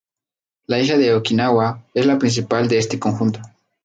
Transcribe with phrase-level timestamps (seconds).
[0.65, 3.39] La isla de Okinawa es la principal de este conjunto.